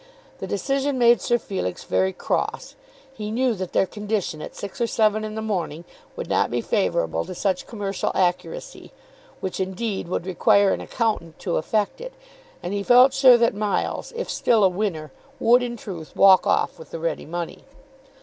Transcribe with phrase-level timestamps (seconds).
[0.39, 2.75] The decision made Sir Felix very cross.
[3.13, 5.85] He knew that their condition at six or seven in the morning
[6.15, 8.91] would not be favourable to such commercial accuracy,
[9.41, 12.15] which indeed would require an accountant to effect it;
[12.63, 16.79] and he felt sure that Miles, if still a winner, would in truth walk off
[16.79, 17.63] with the ready money.